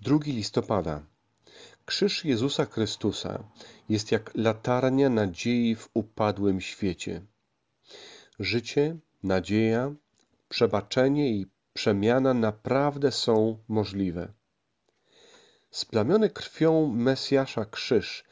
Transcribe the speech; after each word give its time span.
2 0.00 0.18
listopada. 0.26 1.02
Krzyż 1.86 2.24
jezusa 2.24 2.64
chrystusa 2.64 3.44
jest 3.88 4.12
jak 4.12 4.30
latarnia 4.34 5.08
nadziei 5.08 5.74
w 5.74 5.88
upadłym 5.94 6.60
świecie. 6.60 7.22
Życie 8.38 8.96
nadzieja 9.22 9.94
przebaczenie 10.48 11.30
i 11.30 11.46
przemiana 11.72 12.34
naprawdę 12.34 13.12
są 13.12 13.58
możliwe. 13.68 14.32
Splamiony 15.70 16.30
krwią 16.30 16.86
mesjasza 16.86 17.64
krzyż 17.64 18.24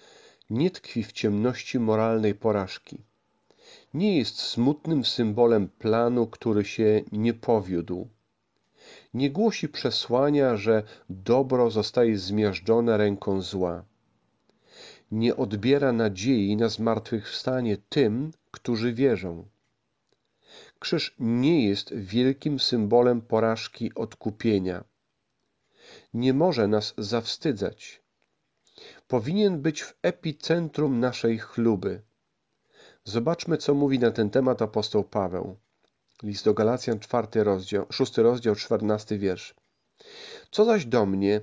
nie 0.51 0.71
tkwi 0.71 1.03
w 1.05 1.12
ciemności 1.12 1.79
moralnej 1.79 2.35
porażki. 2.35 3.05
Nie 3.95 4.19
jest 4.19 4.39
smutnym 4.41 5.05
symbolem 5.05 5.69
planu 5.69 6.27
który 6.27 6.64
się 6.64 7.03
nie 7.12 7.35
powiódł 7.35 8.09
nie 9.14 9.30
głosi 9.30 9.68
przesłania 9.68 10.57
że 10.57 10.82
dobro 11.11 11.70
zostaje 11.70 12.19
zmiażdżone 12.19 12.96
ręką 12.96 13.42
zła. 13.42 13.84
Nie 15.10 15.37
odbiera 15.37 15.92
nadziei 15.92 16.56
na 16.56 16.69
zmartwychwstanie 16.69 17.77
tym 17.88 18.30
którzy 18.56 18.92
wierzą. 18.92 19.48
Krzyż 20.79 21.15
nie 21.19 21.69
jest 21.69 21.95
wielkim 21.95 22.59
symbolem 22.60 23.20
porażki 23.23 23.95
odkupienia. 23.95 24.84
Nie 26.15 26.34
może 26.34 26.68
nas 26.68 26.95
zawstydzać. 26.98 28.02
Powinien 29.09 29.62
być 29.62 29.82
w 29.82 29.95
epicentrum 30.02 31.01
naszej 31.01 31.38
chluby. 31.38 32.02
Zobaczmy 33.04 33.57
co 33.57 33.74
mówi 33.74 33.98
na 33.98 34.10
ten 34.10 34.30
temat 34.30 34.62
apostoł 34.62 35.04
paweł 35.04 35.57
List 36.23 36.45
do 36.45 36.55
Galacjan, 36.55 36.98
czwarty 36.98 37.45
rozdział, 37.45 37.87
szósty 37.91 38.23
rozdział, 38.23 38.55
czternasty 38.55 39.19
wiersz. 39.19 39.55
Co 40.51 40.65
zaś 40.65 40.84
do 40.84 41.07
mnie, 41.07 41.41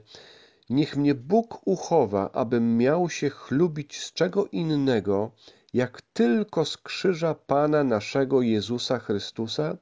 niech 0.70 0.98
mnie 0.98 1.16
Bóg 1.16 1.68
uchowa, 1.68 2.32
abym 2.32 2.78
miał 2.78 3.10
się 3.10 3.30
chlubić 3.30 4.02
z 4.02 4.14
czego 4.14 4.48
innego, 4.48 5.32
jak 5.74 6.02
tylko 6.02 6.66
z 6.66 6.78
krzyża 6.78 7.36
Pana 7.36 7.84
naszego 7.84 8.42
Jezusa 8.42 9.00
Chrystusa, 9.00 9.78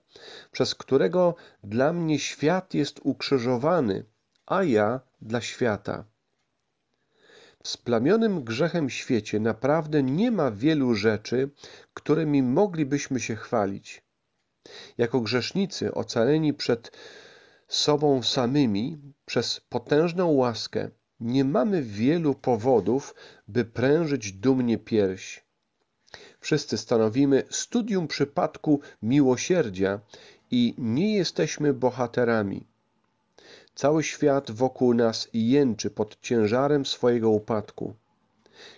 przez 0.52 0.76
którego 0.76 1.36
dla 1.64 1.94
mnie 1.94 2.20
świat 2.20 2.74
jest 2.74 3.00
ukrzyżowany, 3.04 4.06
a 4.46 4.64
ja 4.64 5.00
dla 5.22 5.42
świata. 5.42 6.06
W 7.64 7.68
splamionym 7.68 8.44
grzechem 8.44 8.90
świecie 8.90 9.40
naprawdę 9.40 10.04
nie 10.04 10.32
ma 10.32 10.52
wielu 10.52 10.94
rzeczy, 10.96 11.50
którymi 11.94 12.44
moglibyśmy 12.44 13.20
się 13.20 13.36
chwalić. 13.36 14.04
Jako 14.98 15.22
grzesznicy 15.22 15.94
ocaleni 15.94 16.54
przed 16.54 16.92
sobą 17.67 18.23
samymi 18.23 18.98
przez 19.26 19.62
potężną 19.70 20.31
łaskę 20.31 20.90
nie 21.20 21.45
mamy 21.45 21.81
wielu 21.81 22.34
powodów, 22.34 23.16
by 23.48 23.66
prężyć 23.66 24.31
dumnie 24.31 24.78
pierś. 24.78 25.44
Wszyscy 26.40 26.78
stanowimy 26.78 27.44
studium 27.50 28.08
przypadku 28.08 28.80
miłosierdzia 29.02 30.00
i 30.52 30.73
nie 30.78 31.16
jesteśmy 31.16 31.73
bohaterami. 31.73 32.68
Cały 33.75 34.03
świat 34.03 34.52
wokół 34.52 34.94
nas 34.94 35.28
jęczy 35.34 35.90
pod 35.90 36.22
ciężarem 36.22 36.86
swojego 36.86 37.30
upadku. 37.30 37.94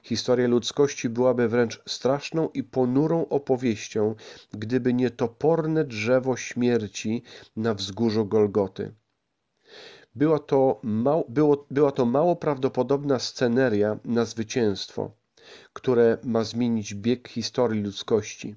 Historia 0.04 0.48
ludzkości 0.48 1.10
byłaby 1.10 1.48
wręcz 1.48 1.82
straszną 1.88 2.50
i 2.50 2.64
ponurą 2.64 3.28
opowieścią, 3.30 4.16
gdyby 4.52 4.94
nie 4.94 5.10
toporne 5.10 5.84
drzewo 5.84 6.38
śmierci 6.38 7.24
na 7.56 7.74
wzgórzu 7.74 8.26
Golgoty. 8.26 8.94
Była 10.16 10.40
to, 10.40 12.06
mało 12.06 12.36
prawdopodobna 12.36 13.20
sceneria 13.20 14.00
na 14.06 14.26
zwycięstwo, 14.26 15.12
które 15.74 16.18
ma 16.24 16.44
zmienić 16.44 16.96
bieg 16.96 17.28
historii 17.28 17.84
ludzkości. 17.84 18.56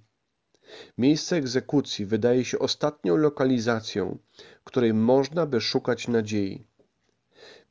Miejsce 0.99 1.37
egzekucji 1.37 2.07
wydaje 2.07 2.45
się 2.45 2.59
ostatnią 2.59 3.17
lokalizacją, 3.17 4.19
której 4.65 4.95
można 4.95 5.47
by 5.47 5.61
szukać 5.61 6.09
nadziei 6.09 6.67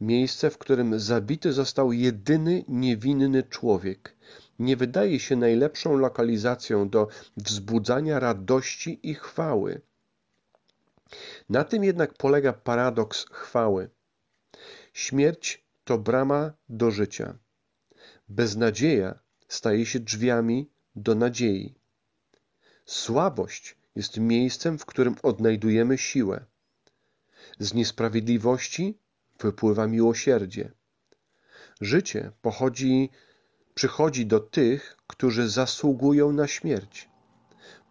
miejsce, 0.02 0.50
w 0.50 0.58
którym 0.58 1.00
zabity 1.00 1.54
został 1.54 1.92
jedyny 1.92 2.64
niewinny 2.68 3.44
człowiek, 3.44 4.16
nie 4.60 4.78
wydaje 4.78 5.20
się 5.20 5.36
najlepszą 5.36 5.98
lokalizacją 5.98 6.90
do 6.90 7.08
wzbudzania 7.38 8.20
radości 8.20 9.00
i 9.04 9.14
chwały. 9.14 9.82
Na 11.50 11.64
tym 11.64 11.84
jednak 11.84 12.14
polega 12.14 12.54
paradoks 12.54 13.26
chwały. 13.32 13.90
Śmierć 14.94 15.64
to 15.84 15.98
brama 15.98 16.54
do 16.70 16.92
życia. 16.92 17.38
Beznadzieja 18.30 19.20
staje 19.48 19.86
się 19.86 20.00
drzwiami 20.00 20.70
do 20.96 21.16
nadziei. 21.16 21.76
Słabość 22.86 23.78
jest 23.96 24.18
miejscem, 24.18 24.80
w 24.80 24.86
którym 24.86 25.16
odnajdujemy 25.24 25.98
siłę. 25.98 26.46
Z 27.60 27.74
niesprawiedliwości 27.74 28.98
wypływa 29.40 29.88
miłosierdzie. 29.88 30.72
Życie 31.82 32.32
pochodzi, 32.42 33.10
przychodzi 33.74 34.26
do 34.26 34.40
tych, 34.40 34.98
którzy 35.08 35.50
zasługują 35.50 36.32
na 36.32 36.48
śmierć. 36.48 37.10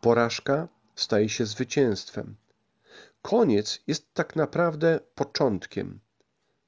Porażka 0.01 0.69
staje 0.95 1.29
się 1.29 1.47
zwycięstwem. 1.47 2.37
Koniec 3.23 3.81
jest 3.87 4.15
tak 4.15 4.37
naprawdę 4.37 5.01
początkiem. 5.15 6.01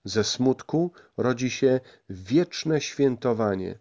Ze 0.04 0.24
smutku 0.24 0.92
rodzi 1.16 1.50
się 1.50 1.80
wieczne 2.10 2.80
świętowanie. 2.80 3.78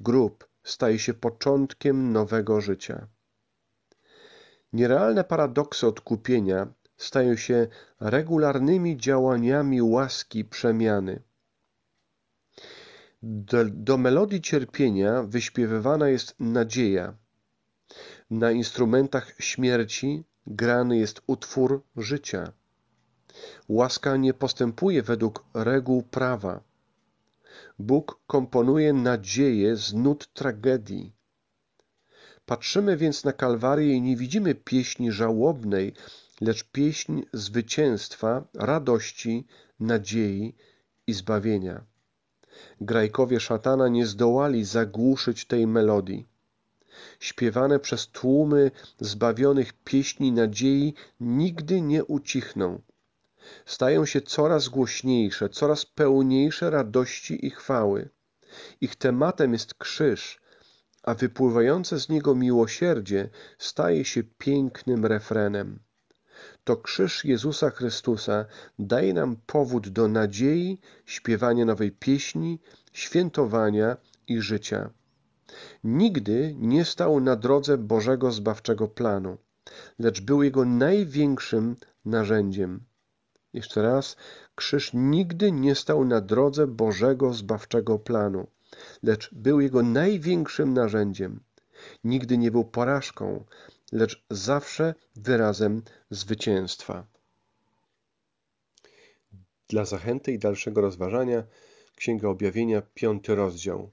Grób 0.00 0.48
staje 0.64 0.98
się 0.98 1.14
początkiem 1.14 2.12
nowego 2.12 2.60
życia. 2.60 3.06
Nierealne 4.72 5.24
paradoksy 5.24 5.86
odkupienia 5.86 6.66
stają 7.00 7.36
się 7.36 7.66
regularnymi 8.00 8.96
działaniami 8.96 9.82
łaski 9.82 10.44
przemiany. 10.44 11.22
Do, 13.22 13.64
do 13.64 13.96
melodii 13.98 14.40
cierpienia 14.40 15.22
wyśpiewywana 15.22 16.08
jest 16.08 16.34
nadzieja. 16.40 17.14
Na 18.30 18.50
instrumentach 18.50 19.34
śmierci 19.38 20.24
grany 20.46 20.98
jest 20.98 21.22
utwór 21.26 21.82
życia. 21.96 22.52
Łaska 23.68 24.16
nie 24.16 24.34
postępuje 24.34 25.02
według 25.02 25.44
reguł 25.54 26.02
prawa. 26.02 26.60
Bóg 27.78 28.20
komponuje 28.26 28.92
nadzieję 28.92 29.76
z 29.76 29.94
nut 29.94 30.32
tragedii. 30.32 31.12
Patrzymy 32.46 32.96
więc 32.96 33.24
na 33.24 33.32
Kalwarię 33.32 33.94
i 33.94 34.02
nie 34.02 34.16
widzimy 34.16 34.54
pieśni 34.54 35.12
żałobnej, 35.12 35.94
lecz 36.40 36.64
pieśń 36.64 37.22
zwycięstwa, 37.32 38.44
radości, 38.54 39.46
nadziei 39.80 40.56
i 41.06 41.12
zbawienia. 41.12 41.84
Grajkowie 42.80 43.40
szatana 43.40 43.88
nie 43.88 44.06
zdołali 44.06 44.64
zagłuszyć 44.64 45.44
tej 45.44 45.66
melodii. 45.66 46.28
Śpiewane 47.20 47.78
przez 47.78 48.08
tłumy 48.08 48.70
zbawionych 49.00 49.72
pieśni 49.72 50.32
nadziei 50.32 50.94
nigdy 51.20 51.80
nie 51.80 52.04
ucichną. 52.04 52.80
Stają 53.66 54.06
się 54.06 54.20
coraz 54.20 54.68
głośniejsze, 54.68 55.48
coraz 55.48 55.86
pełniejsze 55.86 56.70
radości 56.70 57.46
i 57.46 57.50
chwały. 57.50 58.08
Ich 58.80 58.96
tematem 58.96 59.52
jest 59.52 59.74
krzyż, 59.74 60.40
a 61.02 61.14
wypływające 61.14 62.00
z 62.00 62.08
niego 62.08 62.34
miłosierdzie 62.34 63.28
staje 63.58 64.04
się 64.04 64.22
pięknym 64.22 65.06
refrenem 65.06 65.80
to 66.64 66.76
krzyż 66.76 67.24
Jezusa 67.24 67.70
Chrystusa 67.70 68.44
daje 68.78 69.14
nam 69.14 69.36
powód 69.46 69.88
do 69.88 70.08
nadziei, 70.08 70.78
śpiewania 71.06 71.64
nowej 71.64 71.92
pieśni, 71.92 72.58
świętowania 72.92 73.96
i 74.26 74.40
życia. 74.40 74.90
Nigdy 75.84 76.54
nie 76.58 76.84
stał 76.84 77.20
na 77.20 77.36
drodze 77.36 77.78
Bożego 77.78 78.32
zbawczego 78.32 78.88
planu, 78.88 79.38
lecz 79.98 80.20
był 80.20 80.42
jego 80.42 80.64
największym 80.64 81.76
narzędziem. 82.04 82.80
Jeszcze 83.52 83.82
raz, 83.82 84.16
krzyż 84.54 84.90
nigdy 84.94 85.52
nie 85.52 85.74
stał 85.74 86.04
na 86.04 86.20
drodze 86.20 86.66
Bożego 86.66 87.32
zbawczego 87.32 87.98
planu, 87.98 88.46
lecz 89.02 89.34
był 89.34 89.60
jego 89.60 89.82
największym 89.82 90.74
narzędziem. 90.74 91.40
Nigdy 92.04 92.38
nie 92.38 92.50
był 92.50 92.64
porażką, 92.64 93.44
lecz 93.92 94.24
zawsze 94.30 94.94
wyrazem 95.16 95.82
zwycięstwa. 96.10 97.06
Dla 99.68 99.84
zachęty 99.84 100.32
i 100.32 100.38
dalszego 100.38 100.80
rozważania 100.80 101.44
Księga 101.96 102.28
Objawienia, 102.28 102.82
piąty 102.94 103.34
rozdział. 103.34 103.90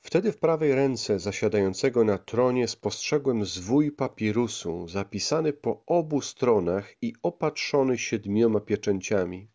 Wtedy 0.00 0.32
w 0.32 0.38
prawej 0.38 0.74
ręce 0.74 1.18
zasiadającego 1.18 2.04
na 2.04 2.18
tronie 2.18 2.68
spostrzegłem 2.68 3.44
zwój 3.44 3.92
papirusu, 3.92 4.88
zapisany 4.88 5.52
po 5.52 5.82
obu 5.86 6.20
stronach 6.20 6.94
i 7.02 7.14
opatrzony 7.22 7.98
siedmioma 7.98 8.60
pieczęciami. 8.60 9.48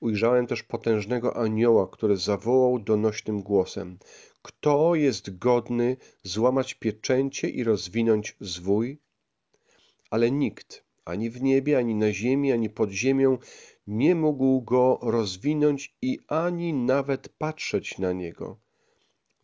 ujrzałem 0.00 0.46
też 0.46 0.62
potężnego 0.62 1.36
anioła, 1.36 1.88
który 1.92 2.16
zawołał 2.16 2.78
donośnym 2.78 3.42
głosem: 3.42 3.98
Kto 4.42 4.94
jest 4.94 5.38
godny 5.38 5.96
złamać 6.22 6.74
pieczęcie 6.74 7.48
i 7.48 7.64
rozwinąć 7.64 8.36
zwój? 8.40 8.98
Ale 10.10 10.30
nikt, 10.30 10.84
ani 11.04 11.30
w 11.30 11.42
niebie, 11.42 11.78
ani 11.78 11.94
na 11.94 12.12
ziemi, 12.12 12.52
ani 12.52 12.70
pod 12.70 12.90
ziemią, 12.90 13.38
nie 13.86 14.14
mógł 14.14 14.60
go 14.62 14.98
rozwinąć 15.02 15.96
i 16.02 16.18
ani 16.28 16.72
nawet 16.74 17.28
patrzeć 17.28 17.98
na 17.98 18.12
niego. 18.12 18.58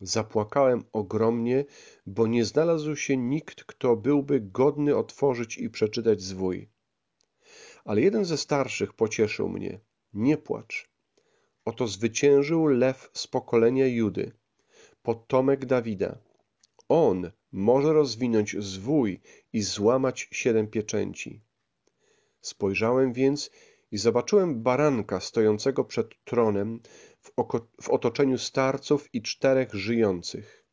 Zapłakałem 0.01 0.83
ogromnie, 0.91 1.65
bo 2.05 2.27
nie 2.27 2.45
znalazł 2.45 2.95
się 2.95 3.17
nikt, 3.17 3.63
kto 3.63 3.95
byłby 3.95 4.41
godny 4.41 4.95
otworzyć 4.95 5.57
i 5.57 5.69
przeczytać 5.69 6.21
zwój. 6.21 6.69
Ale 7.85 8.01
jeden 8.01 8.25
ze 8.25 8.37
starszych 8.37 8.93
pocieszył 8.93 9.49
mnie. 9.49 9.79
Nie 10.13 10.37
płacz. 10.37 10.89
Oto 11.65 11.87
zwyciężył 11.87 12.67
lew 12.67 13.09
z 13.13 13.27
pokolenia 13.27 13.87
Judy, 13.87 14.31
potomek 15.07 15.65
Dawida. 15.65 16.17
On 16.89 17.31
może 17.51 17.93
rozwinąć 17.93 18.55
zwój 18.59 19.21
i 19.53 19.61
złamać 19.61 20.27
siedem 20.31 20.67
pieczęci. 20.67 21.41
Spojrzałem 22.41 23.13
więc 23.13 23.51
i 23.91 23.97
zobaczyłem 23.97 24.63
baranka 24.63 25.19
stojącego 25.19 25.85
przed 25.85 26.07
tronem 26.23 26.79
w, 27.81 27.89
otoczeniu 27.89 28.37
starców 28.37 29.09
i 29.13 29.21
czterech 29.21 29.73
żyjących. 29.73 30.65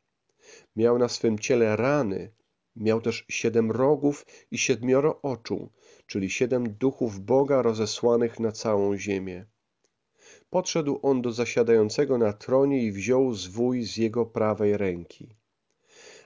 Miał 0.77 0.99
na 0.99 1.09
swym 1.09 1.39
ciele 1.39 1.77
rany, 1.77 2.33
miał 2.77 3.01
też 3.01 3.25
siedem 3.29 3.71
rogów 3.71 4.27
i 4.51 4.59
siedmioro 4.59 5.23
oczu, 5.23 5.73
czyli 6.07 6.31
siedem 6.31 6.75
duchów 6.75 7.21
Boga 7.21 7.63
rozesłanych 7.63 8.41
na 8.41 8.53
całą 8.53 8.97
ziemię. 8.97 9.47
Podszedł 10.55 11.01
on 11.03 11.23
do 11.23 11.33
zasiadającego 11.33 12.19
na 12.19 12.33
tronie 12.33 12.83
i 12.83 12.93
wziął 12.93 13.35
zwój 13.35 13.83
z 13.83 13.97
jego 13.97 14.27
prawej 14.27 14.77
ręki. 14.77 15.37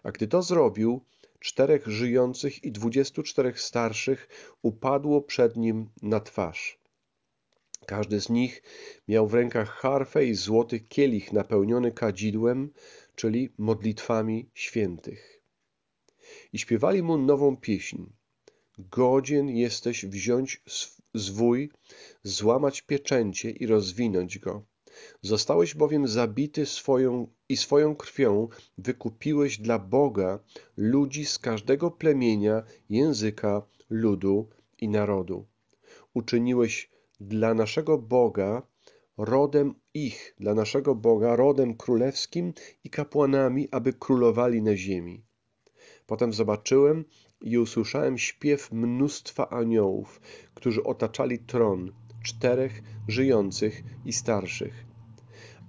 A 0.02 0.12
gdy 0.12 0.28
to 0.28 0.42
zrobił, 0.42 1.00
czterech 1.40 1.86
żyjących 1.86 2.64
i 2.64 2.72
dwudziestu 2.72 3.22
czterech 3.22 3.60
starszych 3.60 4.28
upadło 4.62 5.22
przed 5.22 5.56
nim 5.56 5.88
na 6.02 6.20
twarz. 6.20 6.78
Każdy 7.86 8.20
z 8.20 8.28
nich 8.28 8.62
miał 9.08 9.26
w 9.26 9.34
rękach 9.34 9.68
harfę 9.68 10.24
i 10.24 10.34
złoty 10.34 10.80
kielich 10.80 11.32
napełniony 11.32 11.92
kadzidłem, 11.92 12.72
czyli 13.14 13.48
modlitwami 13.58 14.50
świętych. 14.54 15.42
I 16.52 16.58
śpiewali 16.58 17.02
mu 17.02 17.18
nową 17.18 17.56
pieśń. 17.56 18.02
Godzien 18.78 19.48
jesteś 19.48 20.06
wziąć 20.06 20.62
zwój, 21.14 21.70
złamać 22.22 22.82
pieczęcie 22.82 23.50
i 23.50 23.66
rozwinąć 23.66 24.38
go. 24.38 24.62
Zostałeś 25.22 25.74
bowiem 25.74 26.08
zabity 26.08 26.66
swoją 26.66 27.26
i 27.48 27.56
swoją 27.56 27.96
krwią 27.96 28.48
wykupiłeś 28.78 29.58
dla 29.58 29.78
Boga 29.78 30.38
ludzi 30.76 31.24
z 31.24 31.38
każdego 31.38 31.90
plemienia, 31.90 32.62
języka, 32.90 33.62
ludu 33.90 34.48
i 34.80 34.88
narodu. 34.88 35.46
Uczyniłeś 36.14 36.90
dla 37.20 37.54
naszego 37.54 37.98
Boga 37.98 38.62
rodem 39.18 39.74
ich, 39.94 40.34
dla 40.40 40.54
naszego 40.54 40.94
Boga 40.94 41.36
rodem 41.36 41.76
królewskim 41.76 42.52
i 42.84 42.90
kapłanami, 42.90 43.68
aby 43.70 43.92
królowali 43.92 44.62
na 44.62 44.76
ziemi. 44.76 45.22
Potem 46.06 46.32
zobaczyłem 46.32 47.04
i 47.40 47.58
usłyszałem 47.58 48.18
śpiew 48.18 48.72
mnóstwa 48.72 49.48
aniołów, 49.50 50.20
którzy 50.54 50.84
otaczali 50.84 51.38
tron, 51.38 51.92
czterech 52.22 52.82
żyjących 53.08 53.82
i 54.04 54.12
starszych, 54.12 54.86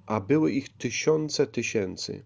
a 0.05 0.21
były 0.21 0.51
ich 0.51 0.69
tysiące 0.77 1.47
tysięcy. 1.47 2.25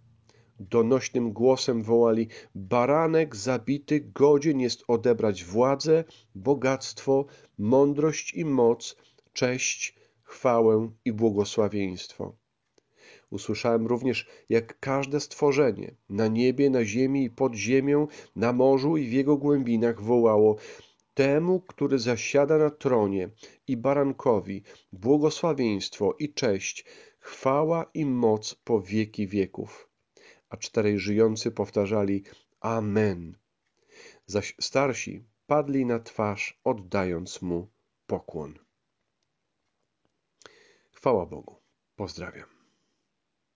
Donośnym 0.60 1.34
głosem 1.34 1.84
wołali: 1.84 2.28
Baranek 2.56 3.36
zabity 3.36 4.00
godzien 4.01 4.60
jest 4.60 4.84
odebrać 4.88 5.44
władzę, 5.44 6.04
bogactwo, 6.36 7.25
mądrość 7.57 8.34
i 8.34 8.46
moc, 8.46 8.96
cześć, 9.34 9.96
chwałę 10.24 10.92
i 11.06 11.13
błogosławieństwo. 11.13 12.43
Usłyszałem 13.33 13.88
również, 13.88 14.27
jak 14.50 14.80
każde 14.80 15.19
stworzenie 15.19 15.95
na 16.09 16.27
niebie, 16.27 16.69
na 16.69 16.85
ziemi 16.85 17.24
i 17.24 17.30
pod 17.30 17.56
ziemią, 17.56 18.07
na 18.35 18.53
morzu 18.53 18.97
i 18.97 19.07
w 19.07 19.13
jego 19.13 19.38
głębinach 19.38 20.01
wołało 20.01 20.56
temu, 21.13 21.59
który 21.59 22.00
zasiada 22.00 22.57
na 22.57 22.69
tronie 22.69 23.30
i 23.68 23.77
barankowi 23.77 24.63
błogosławieństwo 24.91 26.15
i 26.19 26.33
cześć, 26.33 26.85
chwała 27.19 27.89
i 27.94 28.06
moc 28.06 28.56
po 28.56 28.81
wieki 28.81 29.27
wieków. 29.27 29.89
A 30.50 30.57
czterej 30.57 31.00
żyjący 31.00 31.51
powtarzali 31.51 32.24
Amen. 32.59 33.38
Zaś 34.25 34.56
starsi 34.62 35.24
padli 35.47 35.86
na 35.86 36.00
twarz, 36.00 36.59
oddając 36.63 37.41
mu 37.41 37.68
pokłon. 38.07 38.59
Chwała 40.91 41.25
Bogu. 41.25 41.56
Pozdrawiam. 41.95 42.62